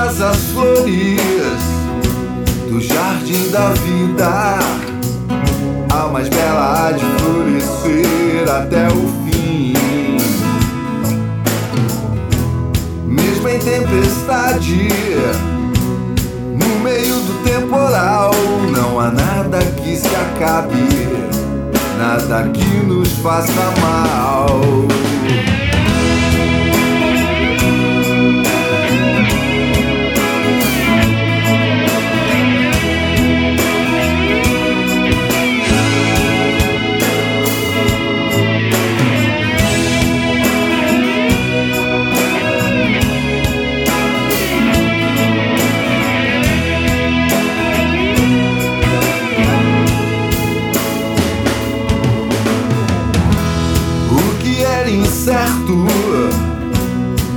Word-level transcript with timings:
todas 0.00 0.20
as 0.22 0.36
flores 0.52 1.20
do 2.68 2.80
jardim 2.80 3.50
da 3.50 3.68
vida, 3.70 4.58
a 5.92 6.08
mais 6.08 6.28
bela 6.28 6.88
há 6.88 6.92
de 6.92 7.04
florescer 7.04 8.48
até 8.48 8.88
o 8.88 9.08
fim. 9.24 9.74
Mesmo 13.06 13.48
em 13.48 13.58
tempestade, 13.58 14.88
no 16.54 16.80
meio 16.82 17.14
do 17.16 17.44
temporal, 17.44 18.30
não 18.70 18.98
há 18.98 19.10
nada 19.10 19.58
que 19.58 19.96
se 19.96 20.08
acabe, 20.16 20.88
nada 21.98 22.48
que 22.48 22.86
nos 22.86 23.08
faça 23.18 23.52
mal. 23.82 24.60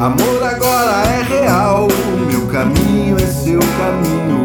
Amor 0.00 0.44
agora 0.44 1.02
é 1.08 1.22
real, 1.22 1.88
meu 2.30 2.46
caminho 2.46 3.16
é 3.16 3.26
seu 3.26 3.58
caminho. 3.58 4.44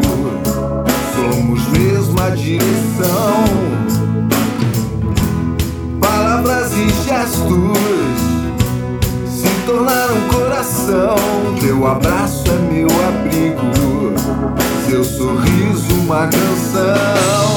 Somos 1.14 1.64
mesma 1.68 2.32
direção. 2.32 3.44
Palavras 6.00 6.72
e 6.72 6.88
gestos 7.04 7.78
se 9.30 9.48
tornaram 9.64 10.20
coração. 10.28 11.14
Teu 11.60 11.86
abraço 11.86 12.42
é 12.48 12.72
meu 12.72 12.88
abrigo, 12.88 14.12
seu 14.88 15.04
sorriso 15.04 15.94
uma 16.00 16.26
canção. 16.26 17.53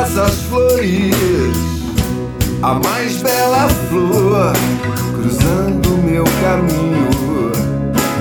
De 0.00 0.14
todas 0.14 0.18
as 0.18 0.34
flores, 0.42 1.14
a 2.62 2.74
mais 2.74 3.16
bela 3.22 3.68
flor, 3.88 4.52
cruzando 5.14 5.98
meu 6.02 6.24
caminho, 6.42 7.52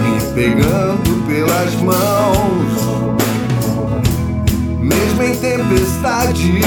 me 0.03 0.22
pegando 0.34 1.25
pelas 1.28 1.75
mãos, 1.75 3.16
mesmo 4.79 5.23
em 5.23 5.35
tempestade. 5.35 6.59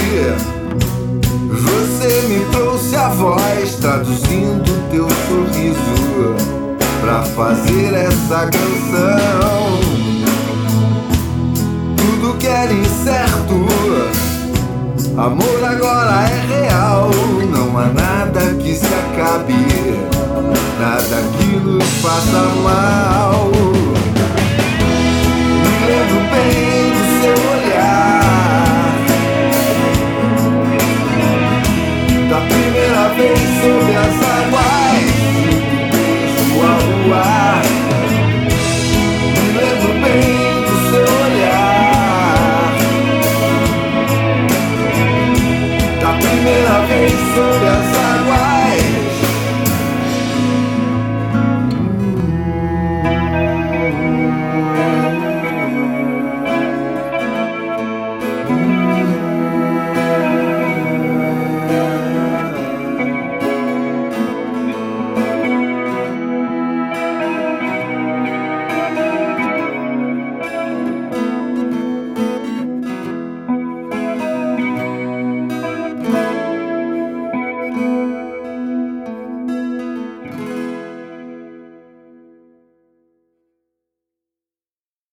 Você 1.50 2.22
me 2.28 2.44
trouxe 2.50 2.96
a 2.96 3.08
voz, 3.08 3.76
traduzindo 3.76 4.90
teu 4.90 5.08
sorriso, 5.28 6.34
pra 7.00 7.22
fazer 7.22 7.94
essa 7.94 8.48
canção. 8.48 9.41
Amor 15.22 15.62
agora 15.62 16.28
é 16.28 16.40
real, 16.46 17.11